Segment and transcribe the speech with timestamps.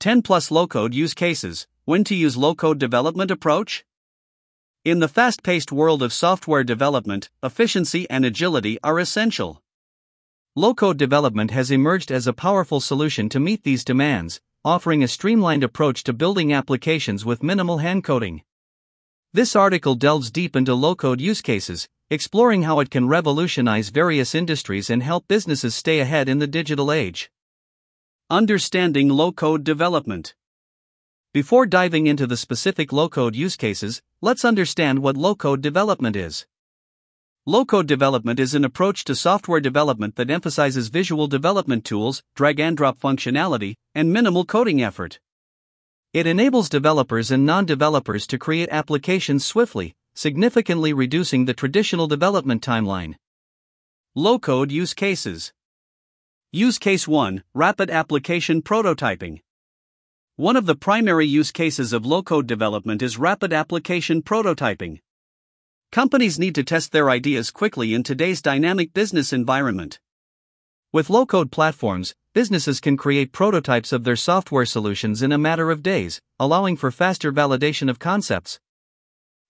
[0.00, 1.66] 10 plus low code use cases.
[1.84, 3.84] When to use low code development approach?
[4.82, 9.62] In the fast paced world of software development, efficiency and agility are essential.
[10.56, 15.08] Low code development has emerged as a powerful solution to meet these demands, offering a
[15.08, 18.40] streamlined approach to building applications with minimal hand coding.
[19.34, 24.34] This article delves deep into low code use cases, exploring how it can revolutionize various
[24.34, 27.30] industries and help businesses stay ahead in the digital age.
[28.32, 30.36] Understanding low code development.
[31.34, 36.14] Before diving into the specific low code use cases, let's understand what low code development
[36.14, 36.46] is.
[37.44, 42.60] Low code development is an approach to software development that emphasizes visual development tools, drag
[42.60, 45.18] and drop functionality, and minimal coding effort.
[46.12, 52.62] It enables developers and non developers to create applications swiftly, significantly reducing the traditional development
[52.62, 53.16] timeline.
[54.14, 55.52] Low code use cases.
[56.52, 59.38] Use case 1 Rapid application prototyping.
[60.34, 64.98] One of the primary use cases of low code development is rapid application prototyping.
[65.92, 70.00] Companies need to test their ideas quickly in today's dynamic business environment.
[70.92, 75.70] With low code platforms, businesses can create prototypes of their software solutions in a matter
[75.70, 78.58] of days, allowing for faster validation of concepts.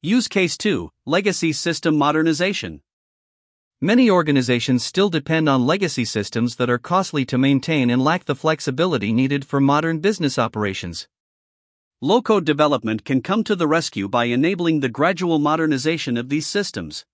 [0.00, 2.82] Use case 2 Legacy System Modernization.
[3.84, 8.34] Many organizations still depend on legacy systems that are costly to maintain and lack the
[8.34, 11.06] flexibility needed for modern business operations.
[12.00, 16.46] Low code development can come to the rescue by enabling the gradual modernization of these
[16.46, 17.04] systems.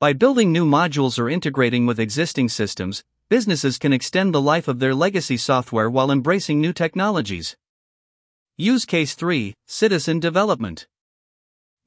[0.00, 4.80] By building new modules or integrating with existing systems, businesses can extend the life of
[4.80, 7.56] their legacy software while embracing new technologies.
[8.56, 10.88] Use Case 3 Citizen Development.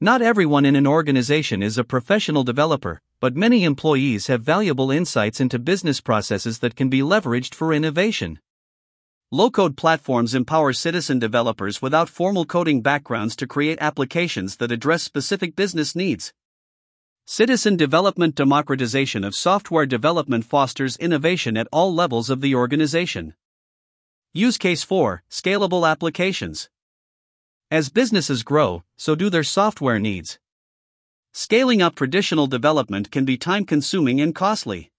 [0.00, 5.40] Not everyone in an organization is a professional developer, but many employees have valuable insights
[5.40, 8.40] into business processes that can be leveraged for innovation.
[9.30, 15.02] Low code platforms empower citizen developers without formal coding backgrounds to create applications that address
[15.02, 16.32] specific business needs.
[17.26, 23.34] Citizen development democratization of software development fosters innovation at all levels of the organization.
[24.32, 26.70] Use case 4 Scalable applications.
[27.70, 30.40] As businesses grow, so do their software needs.
[31.32, 34.90] Scaling up traditional development can be time consuming and costly.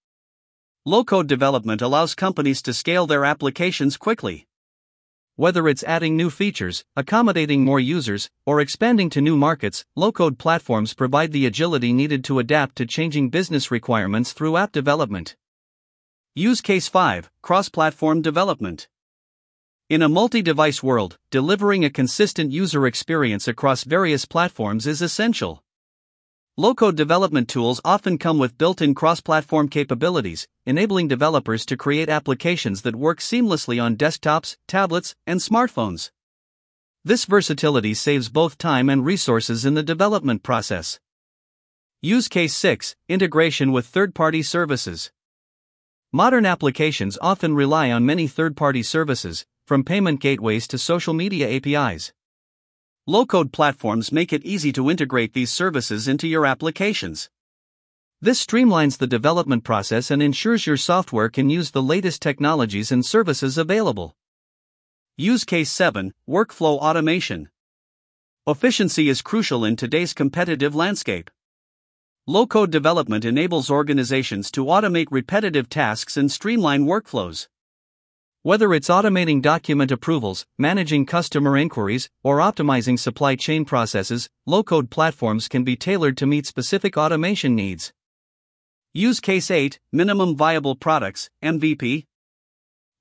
[0.86, 4.46] Low code development allows companies to scale their applications quickly.
[5.36, 10.38] Whether it's adding new features, accommodating more users, or expanding to new markets, low code
[10.38, 15.36] platforms provide the agility needed to adapt to changing business requirements through app development.
[16.34, 18.88] Use Case 5 Cross platform development.
[19.90, 25.62] In a multi device world, delivering a consistent user experience across various platforms is essential.
[26.58, 31.78] Low code development tools often come with built in cross platform capabilities, enabling developers to
[31.78, 36.10] create applications that work seamlessly on desktops, tablets, and smartphones.
[37.02, 41.00] This versatility saves both time and resources in the development process.
[42.02, 45.10] Use Case 6 Integration with third party services.
[46.12, 51.48] Modern applications often rely on many third party services, from payment gateways to social media
[51.48, 52.12] APIs.
[53.08, 57.28] Low code platforms make it easy to integrate these services into your applications.
[58.20, 63.04] This streamlines the development process and ensures your software can use the latest technologies and
[63.04, 64.14] services available.
[65.16, 67.48] Use Case 7 Workflow Automation.
[68.46, 71.28] Efficiency is crucial in today's competitive landscape.
[72.28, 77.48] Low code development enables organizations to automate repetitive tasks and streamline workflows.
[78.44, 84.90] Whether it's automating document approvals, managing customer inquiries, or optimizing supply chain processes, low code
[84.90, 87.92] platforms can be tailored to meet specific automation needs.
[88.92, 92.06] Use Case 8 Minimum Viable Products, MVP.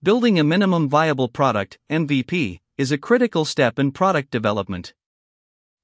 [0.04, 4.94] Building a minimum viable product, MVP, is a critical step in product development.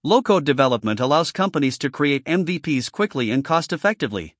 [0.03, 4.35] Low code development allows companies to create MVPs quickly and cost effectively.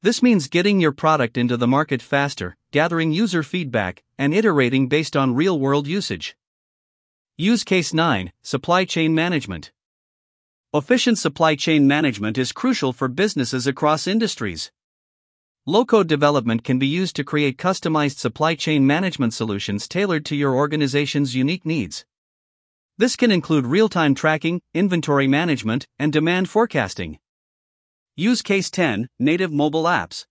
[0.00, 5.14] This means getting your product into the market faster, gathering user feedback, and iterating based
[5.14, 6.34] on real world usage.
[7.36, 9.72] Use Case 9 Supply Chain Management.
[10.72, 14.72] Efficient supply chain management is crucial for businesses across industries.
[15.66, 20.34] Low code development can be used to create customized supply chain management solutions tailored to
[20.34, 22.06] your organization's unique needs.
[22.96, 27.18] This can include real time tracking, inventory management, and demand forecasting.
[28.16, 30.24] Use Case 10 Native Mobile Apps.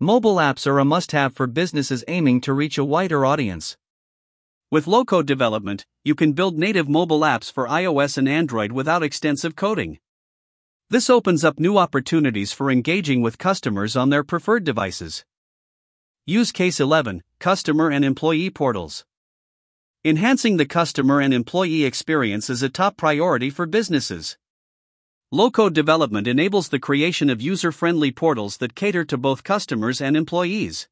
[0.00, 3.78] Mobile apps are a must have for businesses aiming to reach a wider audience.
[4.70, 9.02] With low code development, you can build native mobile apps for iOS and Android without
[9.02, 9.98] extensive coding.
[10.90, 15.24] This opens up new opportunities for engaging with customers on their preferred devices.
[16.26, 19.06] Use Case 11 Customer and Employee Portals.
[20.04, 24.36] Enhancing the customer and employee experience is a top priority for businesses.
[25.36, 30.00] Low code development enables the creation of user friendly portals that cater to both customers
[30.00, 30.88] and employees.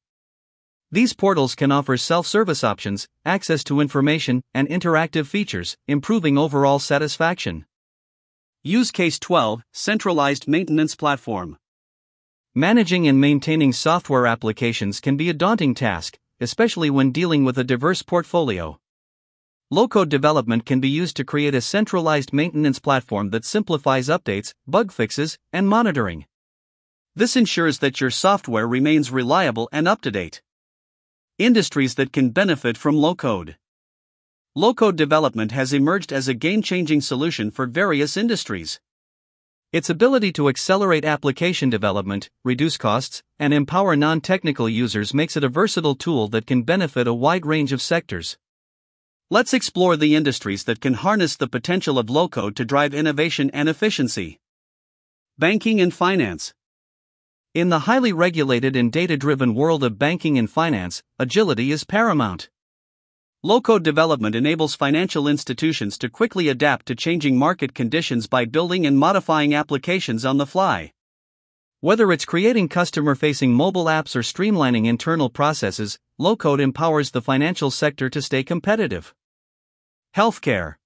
[0.93, 6.79] These portals can offer self service options, access to information, and interactive features, improving overall
[6.79, 7.65] satisfaction.
[8.63, 11.57] Use Case 12 Centralized Maintenance Platform.
[12.55, 17.65] Managing and maintaining software applications can be a daunting task, especially when dealing with a
[17.65, 18.79] diverse portfolio.
[19.71, 24.53] Low code development can be used to create a centralized maintenance platform that simplifies updates,
[24.67, 26.27] bug fixes, and monitoring.
[27.17, 30.43] This ensures that your software remains reliable and up to date.
[31.39, 33.57] Industries that can benefit from low code.
[34.55, 38.81] Low code development has emerged as a game changing solution for various industries.
[39.73, 45.43] Its ability to accelerate application development, reduce costs, and empower non technical users makes it
[45.43, 48.37] a versatile tool that can benefit a wide range of sectors.
[49.31, 53.51] Let's explore the industries that can harness the potential of low code to drive innovation
[53.55, 54.39] and efficiency.
[55.39, 56.53] Banking and Finance
[57.55, 62.51] In the highly regulated and data driven world of banking and finance, agility is paramount.
[63.43, 68.85] Low code development enables financial institutions to quickly adapt to changing market conditions by building
[68.85, 70.93] and modifying applications on the fly.
[71.85, 77.21] Whether it's creating customer facing mobile apps or streamlining internal processes, low code empowers the
[77.21, 79.15] financial sector to stay competitive.
[80.17, 80.77] Healthcare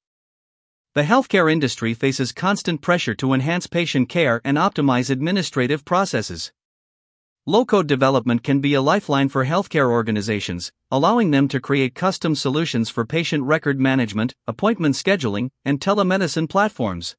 [0.95, 6.51] The healthcare industry faces constant pressure to enhance patient care and optimize administrative processes.
[7.47, 12.35] Low code development can be a lifeline for healthcare organizations, allowing them to create custom
[12.35, 17.15] solutions for patient record management, appointment scheduling, and telemedicine platforms.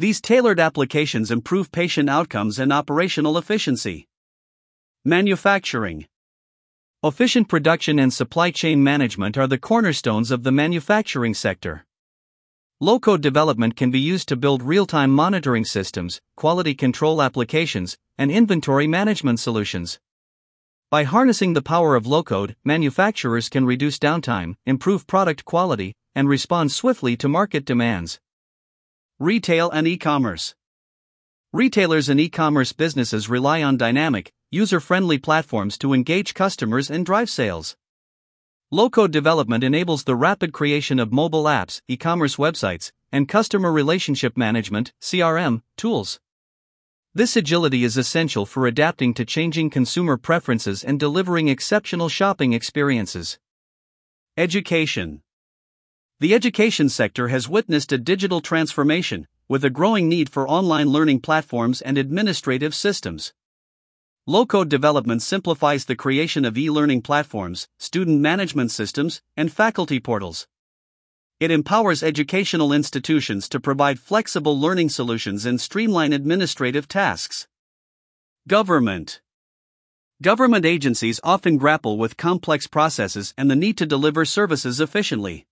[0.00, 4.06] These tailored applications improve patient outcomes and operational efficiency.
[5.04, 6.06] Manufacturing
[7.02, 11.84] Efficient production and supply chain management are the cornerstones of the manufacturing sector.
[12.80, 17.98] Low code development can be used to build real time monitoring systems, quality control applications,
[18.16, 19.98] and inventory management solutions.
[20.90, 26.28] By harnessing the power of low code, manufacturers can reduce downtime, improve product quality, and
[26.28, 28.20] respond swiftly to market demands.
[29.20, 30.54] Retail and e commerce.
[31.52, 37.04] Retailers and e commerce businesses rely on dynamic, user friendly platforms to engage customers and
[37.04, 37.76] drive sales.
[38.70, 43.72] Low code development enables the rapid creation of mobile apps, e commerce websites, and customer
[43.72, 46.20] relationship management CRM, tools.
[47.12, 53.40] This agility is essential for adapting to changing consumer preferences and delivering exceptional shopping experiences.
[54.36, 55.22] Education
[56.20, 61.20] The education sector has witnessed a digital transformation, with a growing need for online learning
[61.20, 63.32] platforms and administrative systems.
[64.26, 70.00] Low code development simplifies the creation of e learning platforms, student management systems, and faculty
[70.00, 70.48] portals.
[71.38, 77.46] It empowers educational institutions to provide flexible learning solutions and streamline administrative tasks.
[78.48, 79.20] Government
[80.20, 85.46] Government agencies often grapple with complex processes and the need to deliver services efficiently.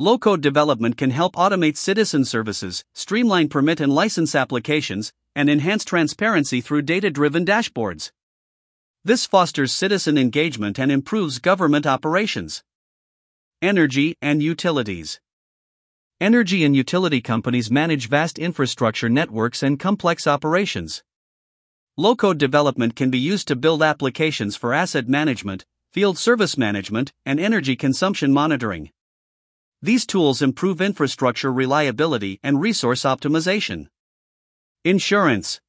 [0.00, 5.84] Low code development can help automate citizen services, streamline permit and license applications, and enhance
[5.84, 8.12] transparency through data driven dashboards.
[9.04, 12.62] This fosters citizen engagement and improves government operations.
[13.60, 15.18] Energy and utilities.
[16.20, 21.02] Energy and utility companies manage vast infrastructure networks and complex operations.
[21.96, 27.12] Low code development can be used to build applications for asset management, field service management,
[27.26, 28.92] and energy consumption monitoring.
[29.80, 33.86] These tools improve infrastructure reliability and resource optimization.
[34.84, 35.60] Insurance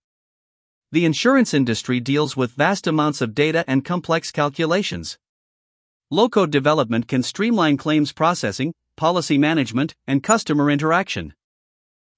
[0.92, 5.20] The insurance industry deals with vast amounts of data and complex calculations.
[6.10, 11.36] Low code development can streamline claims processing, policy management, and customer interaction.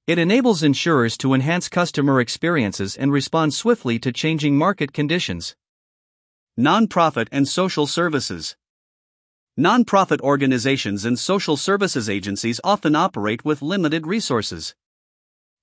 [0.07, 5.57] It enables insurers to enhance customer experiences and respond swiftly to changing market conditions.
[6.57, 8.55] Nonprofit and social services.
[9.59, 14.75] Nonprofit organizations and social services agencies often operate with limited resources.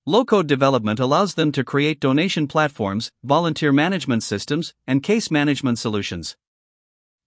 [0.05, 5.79] Low code development allows them to create donation platforms, volunteer management systems, and case management
[5.79, 6.37] solutions.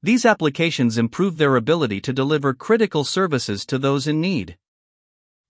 [0.04, 4.56] These applications improve their ability to deliver critical services to those in need.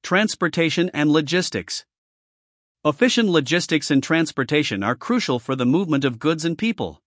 [0.02, 1.84] Transportation and logistics.
[2.86, 7.02] Efficient logistics and transportation are crucial for the movement of goods and people.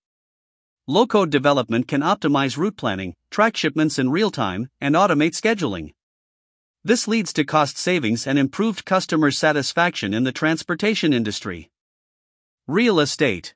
[0.87, 5.93] Low code development can optimize route planning, track shipments in real time, and automate scheduling.
[6.83, 11.71] This leads to cost savings and improved customer satisfaction in the transportation industry.
[12.67, 13.55] Real estate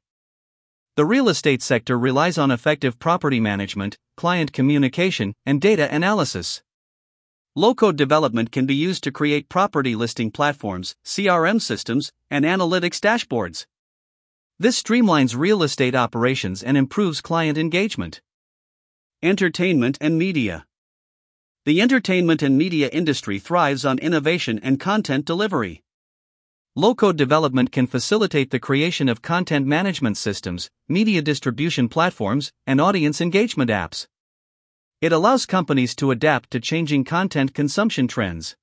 [0.95, 6.63] The real estate sector relies on effective property management, client communication, and data analysis.
[7.55, 12.99] Low code development can be used to create property listing platforms, CRM systems, and analytics
[12.99, 13.67] dashboards.
[14.61, 18.19] This streamlines real estate operations and improves client engagement.
[19.23, 20.65] Entertainment and media.
[21.65, 25.81] The entertainment and media industry thrives on innovation and content delivery.
[26.75, 32.81] Low code development can facilitate the creation of content management systems, media distribution platforms, and
[32.81, 34.07] audience engagement apps.
[34.99, 38.57] It allows companies to adapt to changing content consumption trends.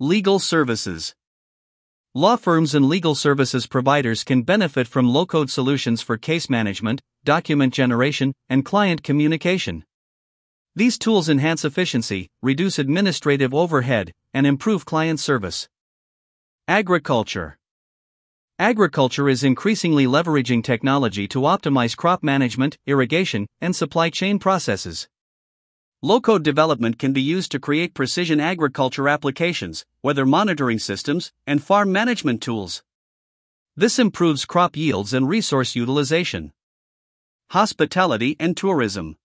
[0.00, 1.14] Legal services.
[2.16, 7.00] Law firms and legal services providers can benefit from low code solutions for case management,
[7.24, 9.84] document generation, and client communication.
[10.76, 15.68] These tools enhance efficiency, reduce administrative overhead, and improve client service.
[16.68, 17.58] Agriculture
[18.60, 25.08] Agriculture is increasingly leveraging technology to optimize crop management, irrigation, and supply chain processes.
[26.04, 31.64] Low code development can be used to create precision agriculture applications, weather monitoring systems, and
[31.64, 32.82] farm management tools.
[33.74, 36.52] This improves crop yields and resource utilization.
[37.52, 39.16] Hospitality and tourism.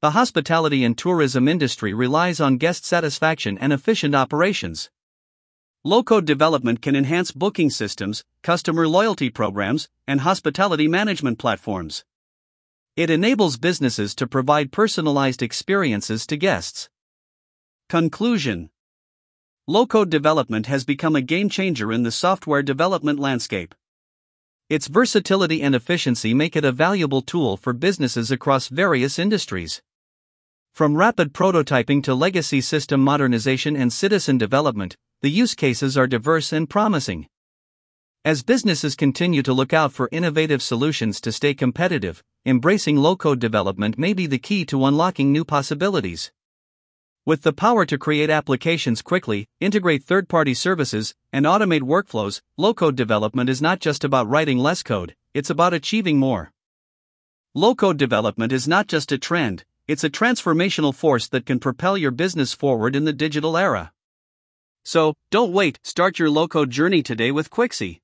[0.00, 4.88] The hospitality and tourism industry relies on guest satisfaction and efficient operations.
[5.84, 12.06] Low code development can enhance booking systems, customer loyalty programs, and hospitality management platforms.
[12.94, 16.90] It enables businesses to provide personalized experiences to guests.
[17.88, 18.68] Conclusion
[19.66, 23.74] Low code development has become a game changer in the software development landscape.
[24.68, 29.80] Its versatility and efficiency make it a valuable tool for businesses across various industries.
[30.74, 36.52] From rapid prototyping to legacy system modernization and citizen development, the use cases are diverse
[36.52, 37.26] and promising.
[38.22, 43.38] As businesses continue to look out for innovative solutions to stay competitive, embracing low code
[43.38, 46.32] development may be the key to unlocking new possibilities.
[47.24, 52.74] With the power to create applications quickly, integrate third party services, and automate workflows, low
[52.74, 56.50] code development is not just about writing less code, it's about achieving more.
[57.54, 61.96] Low code development is not just a trend, it's a transformational force that can propel
[61.96, 63.92] your business forward in the digital era.
[64.84, 68.01] So, don't wait, start your low code journey today with Quixy.